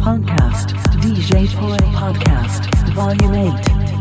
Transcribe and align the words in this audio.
Podcast, 0.00 0.72
DJ 1.02 1.46
Toy 1.52 1.76
Podcast, 1.92 2.64
Volume 2.94 3.34
8. 3.34 3.99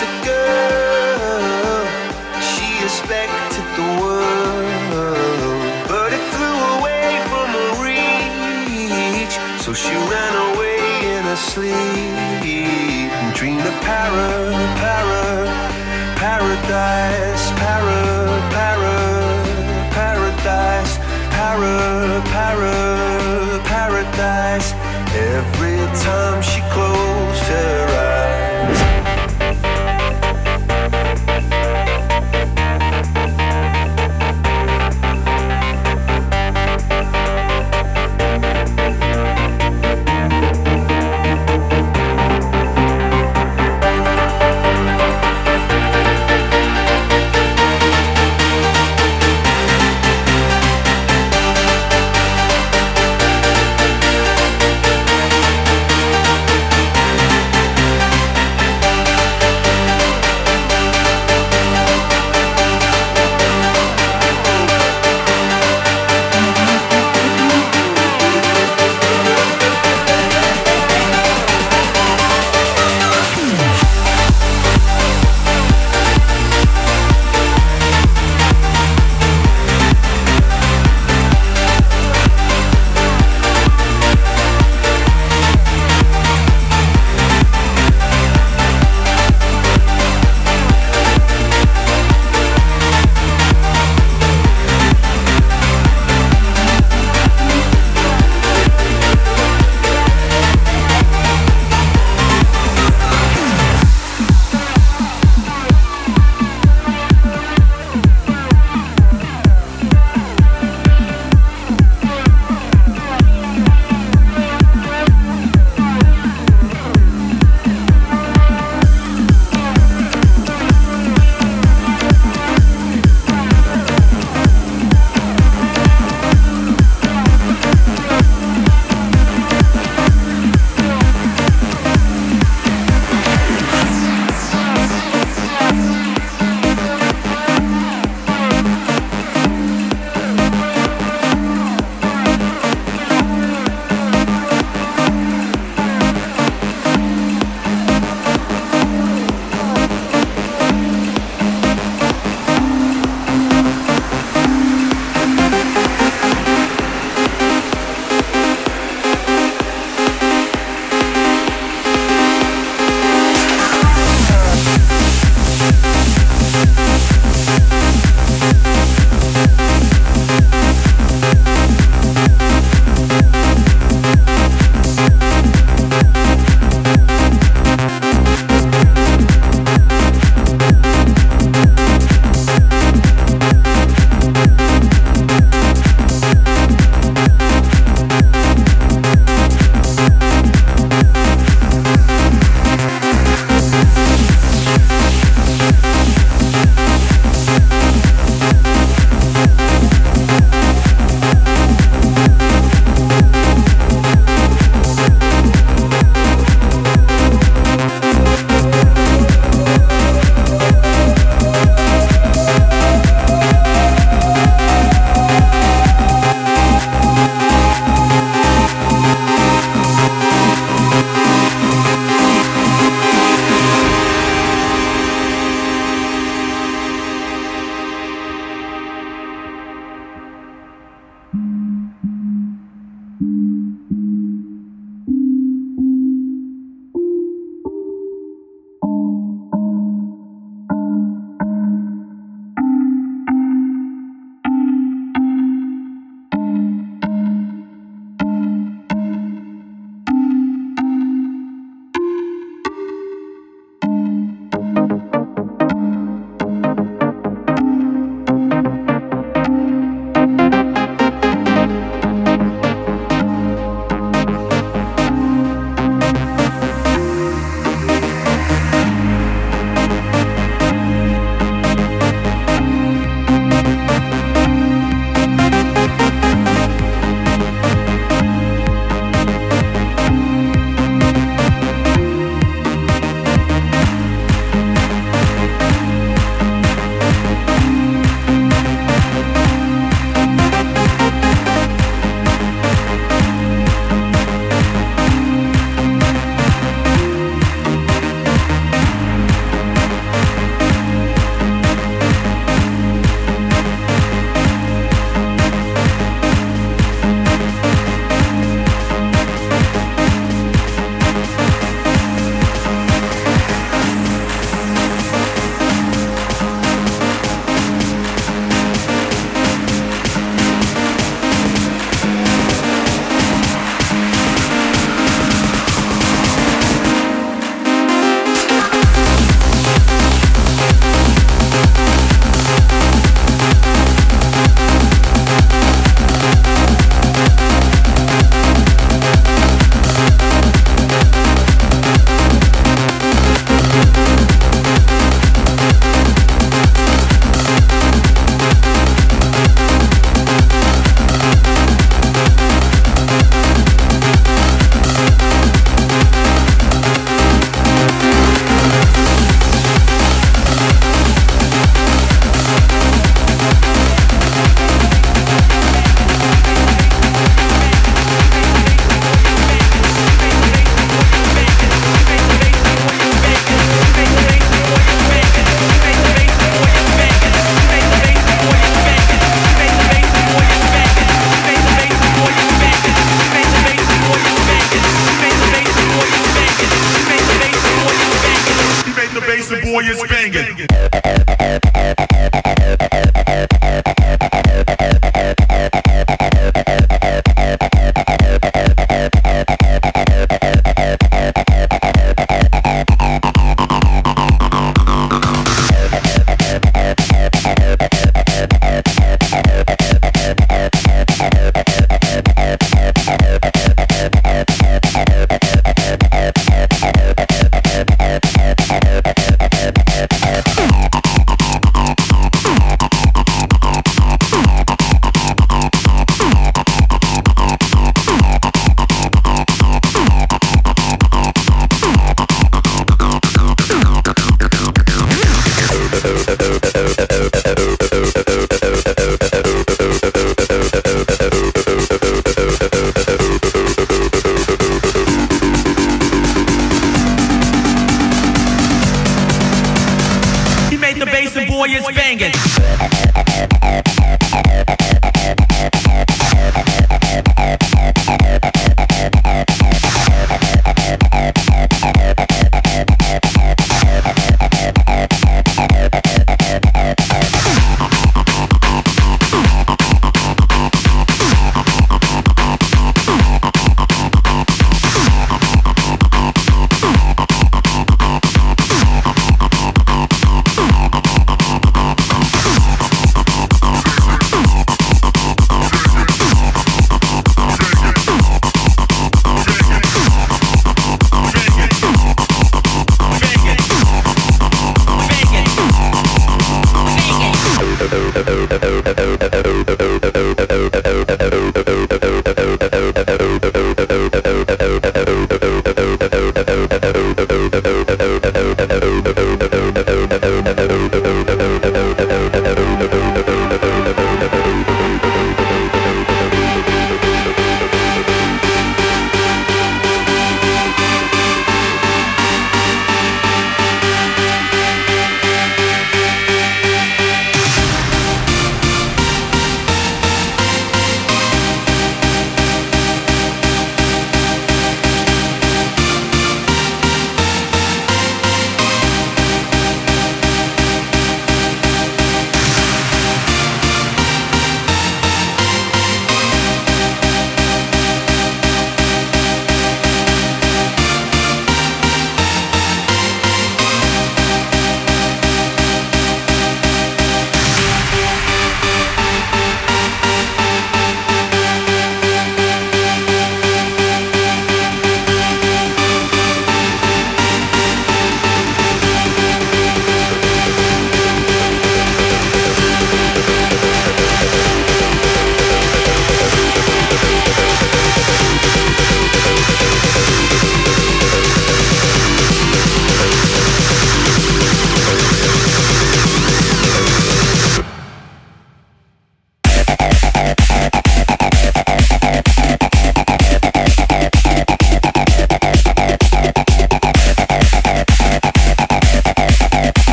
just 0.00 0.18
girl. 0.24 1.82
She 2.50 2.68
expected 2.86 3.66
the 3.78 3.88
world, 4.02 5.60
but 5.88 6.12
it 6.12 6.24
flew 6.34 6.58
away 6.78 7.10
from 7.30 7.46
her 7.58 7.70
reach. 7.84 9.36
So 9.64 9.72
she 9.72 9.94
ran 9.94 10.34
away 10.50 10.80
in 11.14 11.22
her 11.24 11.36
sleep 11.36 13.12
and 13.20 13.34
dreamed 13.34 13.66
of 13.66 13.74
para, 13.82 14.52
para, 14.80 15.46
paradise. 16.16 17.57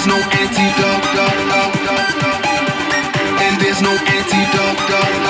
there's 0.00 0.06
no 0.06 0.30
antidote. 0.30 1.04
And 3.42 3.60
there's 3.60 3.82
no 3.82 3.90
antidote. 3.90 5.29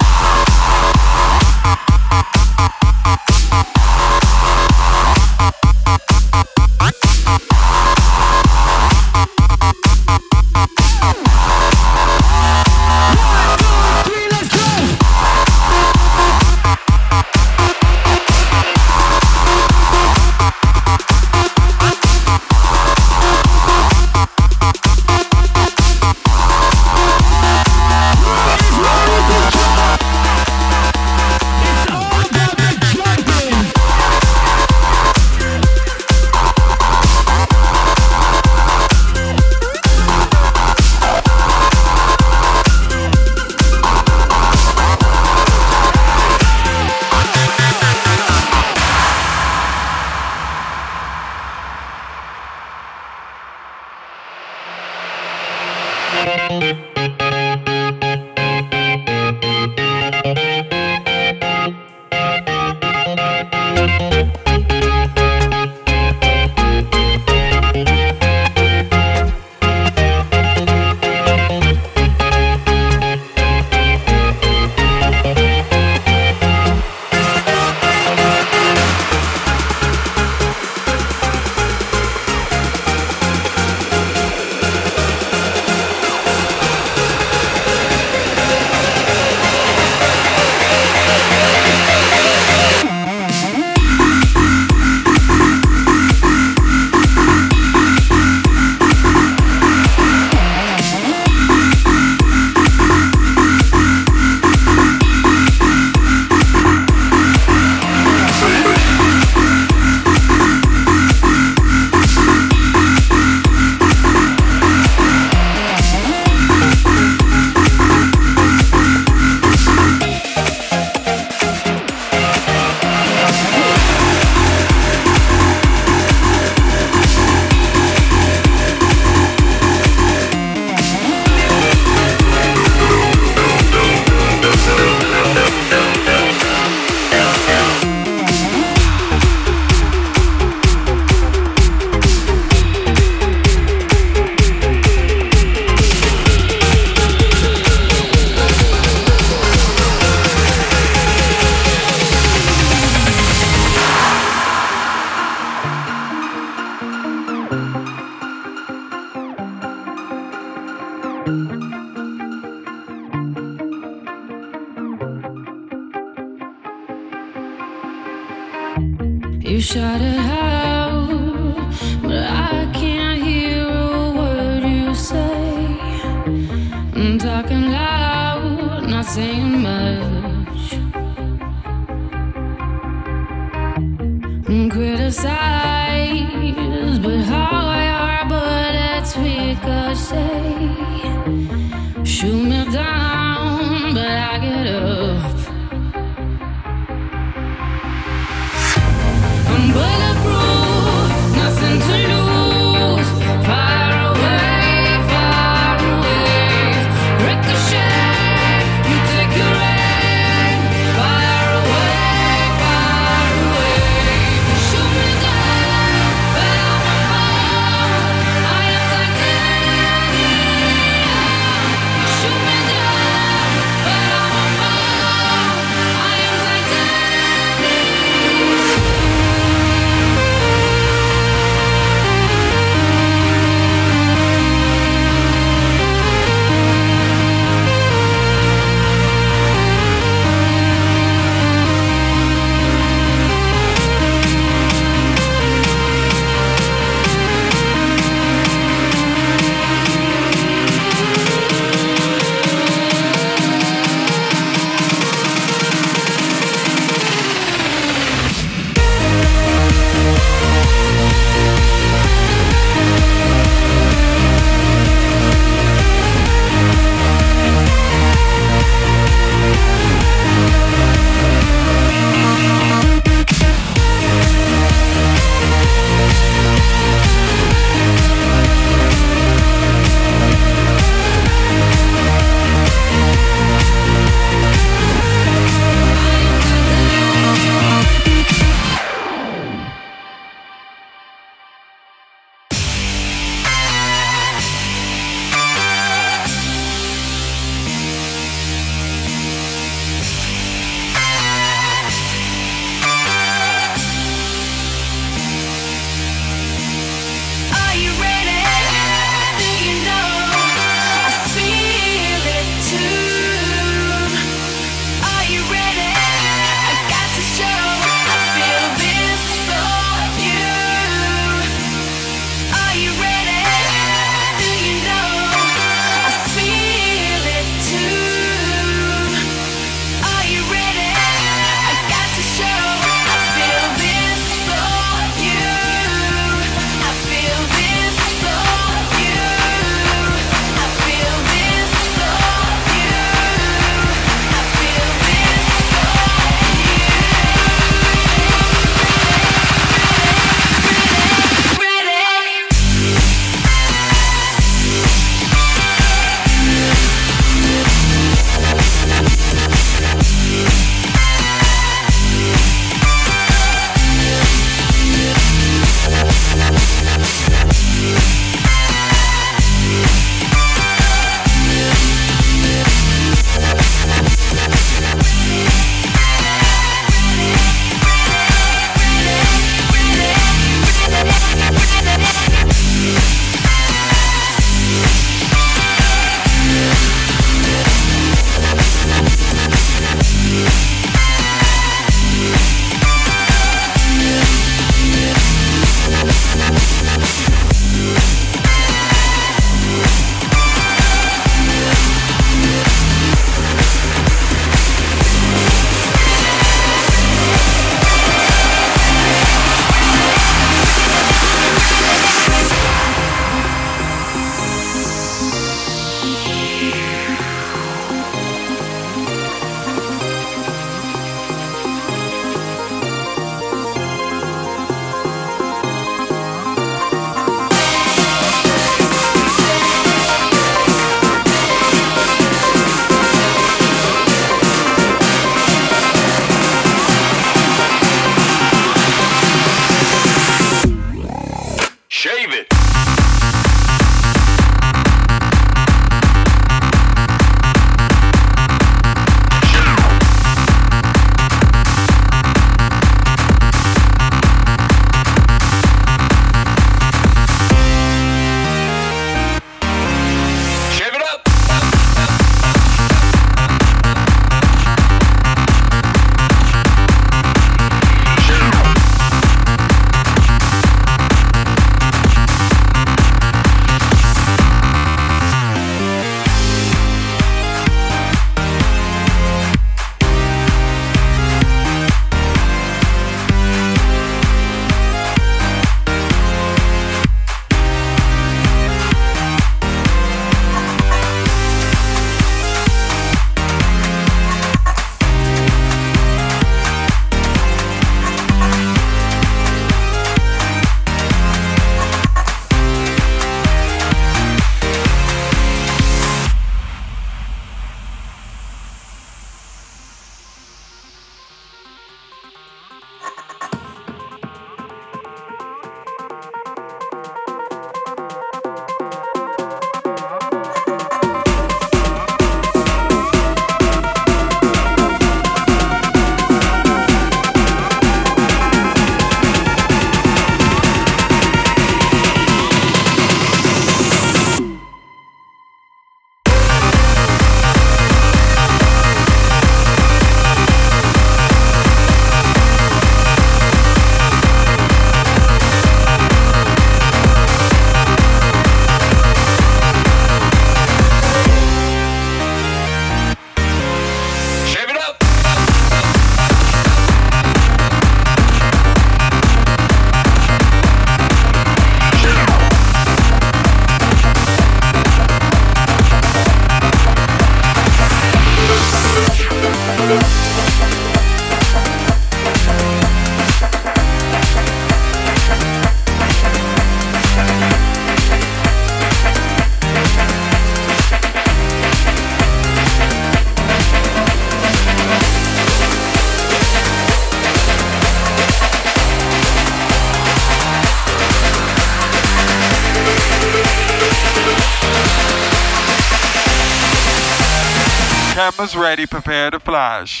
Cameras 598.42 598.56
ready, 598.56 598.86
prepare 598.86 599.30
to 599.30 599.38
flash. 599.38 600.00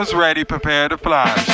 Cameras 0.00 0.14
ready, 0.14 0.44
prepare 0.44 0.88
to 0.88 0.96
flash. 0.96 1.49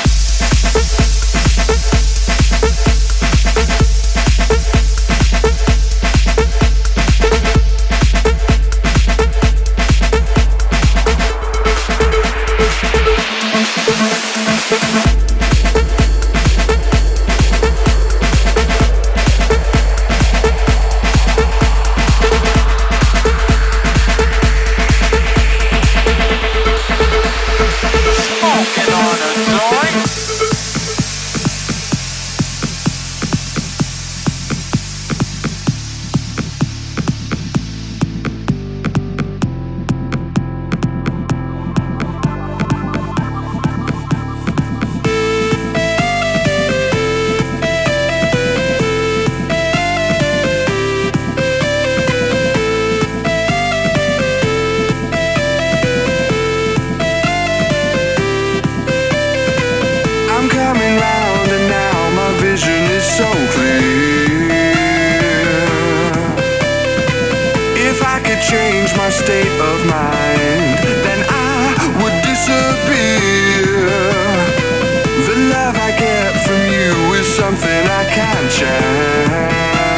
Love 75.66 75.78
I 75.78 75.90
get 75.98 76.32
from 76.46 76.62
you 76.74 76.92
is 77.18 77.26
something 77.26 77.82
I 78.00 78.04
can't 78.16 78.50
chance. 78.58 79.96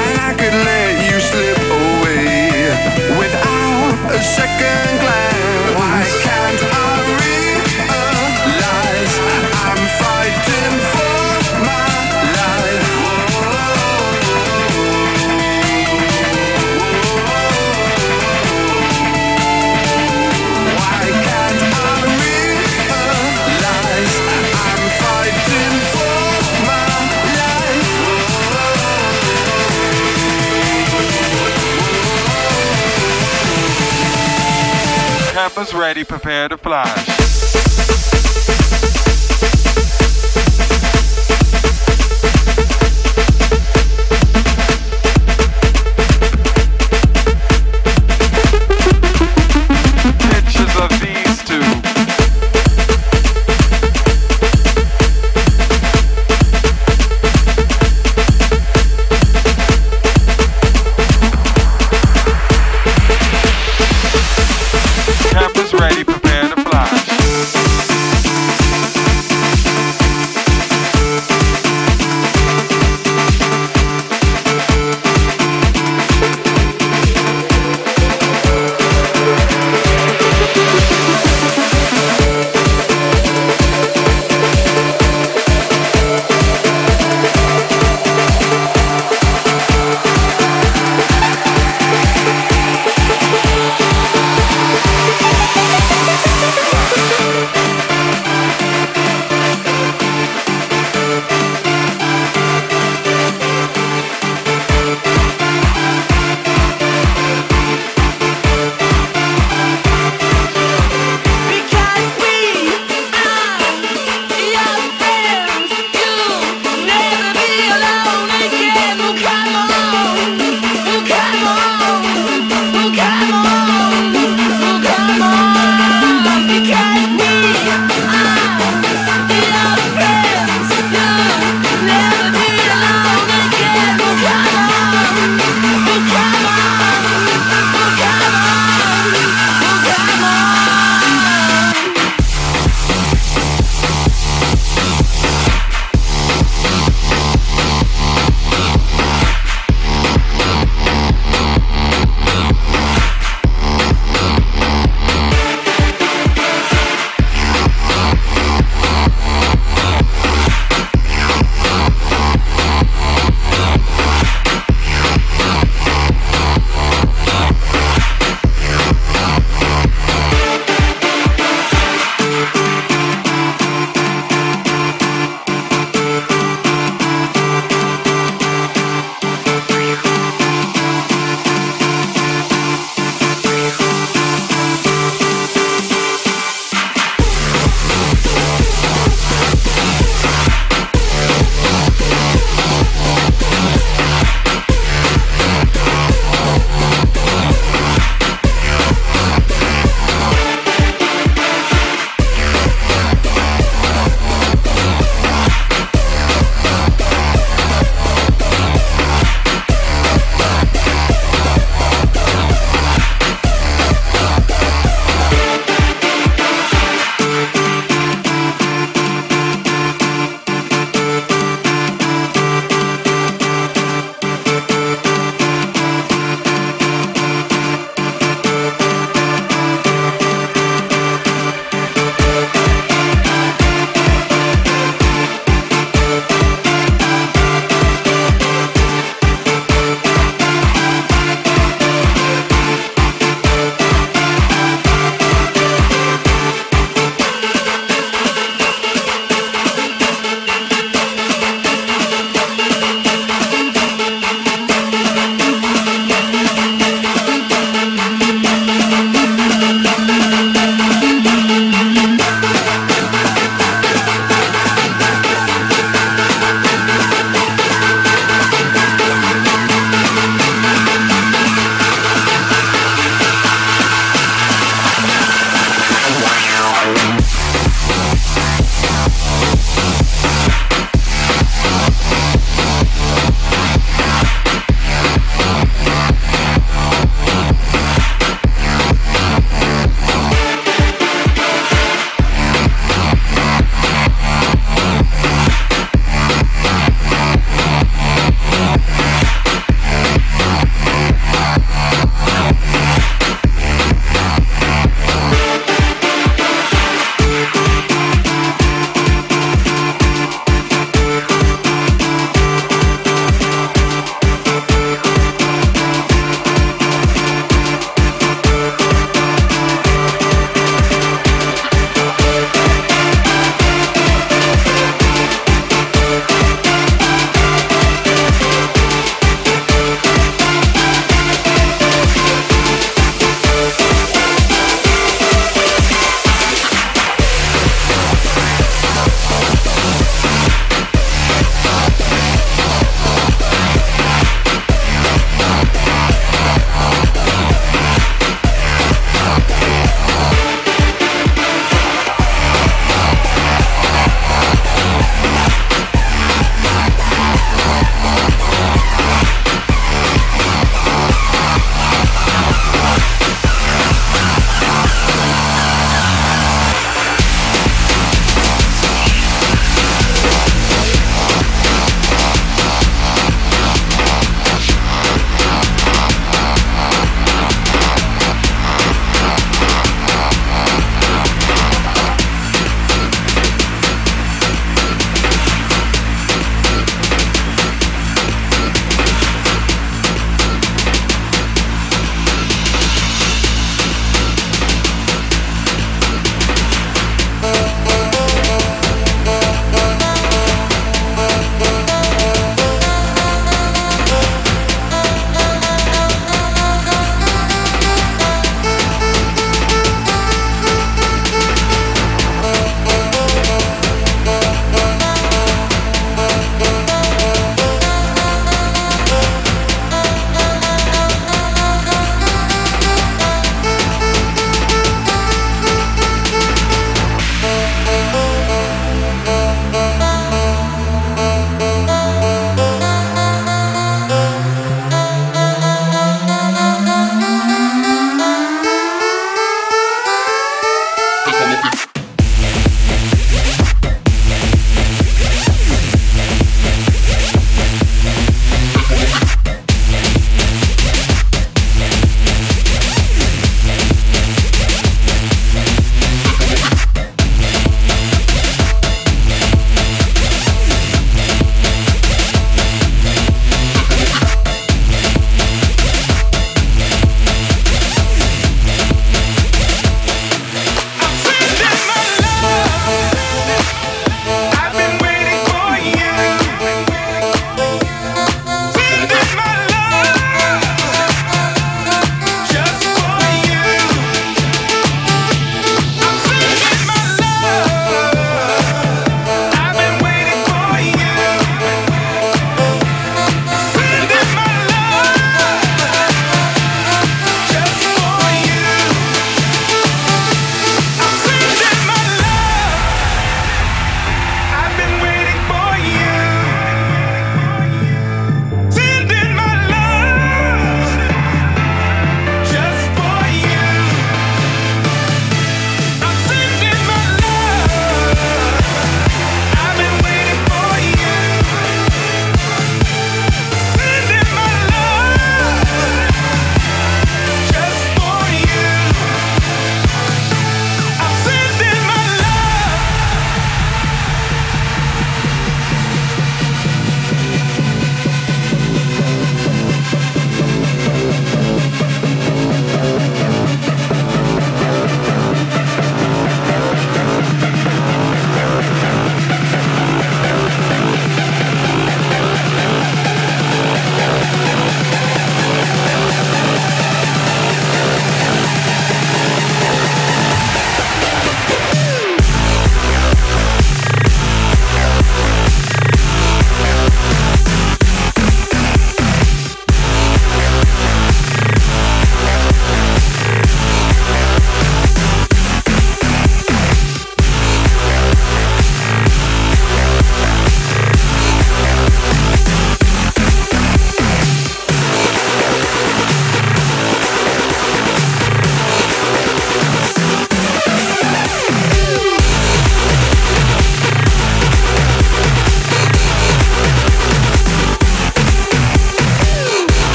And 0.00 0.14
I 0.28 0.32
could 0.40 0.56
let 0.70 0.92
you 1.06 1.16
slip 1.20 1.60
away 1.82 2.24
without 3.20 3.94
a 4.14 4.22
second 4.22 5.00
glance. 5.02 5.29
Cameras 35.60 35.74
ready, 35.74 36.04
prepare 36.04 36.48
to 36.48 36.56
flash. 36.56 37.19